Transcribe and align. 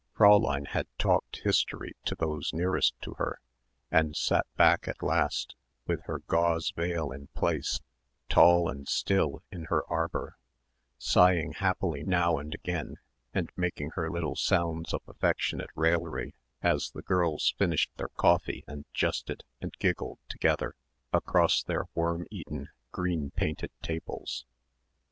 Fräulein 0.17 0.65
had 0.69 0.87
talked 0.97 1.41
history 1.43 1.93
to 2.05 2.15
those 2.15 2.53
nearest 2.53 2.95
to 3.03 3.13
her 3.19 3.39
and 3.91 4.15
sat 4.15 4.47
back 4.55 4.87
at 4.87 5.03
last 5.03 5.53
with 5.85 6.01
her 6.05 6.21
gauze 6.25 6.73
veil 6.75 7.11
in 7.11 7.27
place, 7.35 7.81
tall 8.27 8.67
and 8.67 8.89
still 8.89 9.43
in 9.51 9.65
her 9.65 9.85
arbour, 9.93 10.37
sighing 10.97 11.51
happily 11.51 12.01
now 12.03 12.39
and 12.39 12.55
again 12.55 12.95
and 13.31 13.51
making 13.55 13.91
her 13.93 14.09
little 14.09 14.35
sounds 14.35 14.91
of 14.91 15.03
affectionate 15.07 15.69
raillery 15.75 16.33
as 16.63 16.89
the 16.95 17.03
girls 17.03 17.53
finished 17.59 17.91
their 17.97 18.09
coffee 18.09 18.63
and 18.67 18.85
jested 18.95 19.43
and 19.61 19.75
giggled 19.77 20.17
together 20.29 20.73
across 21.13 21.61
their 21.61 21.85
worm 21.93 22.25
eaten, 22.31 22.69
green 22.91 23.29
painted 23.35 23.69
tables. 23.83 24.47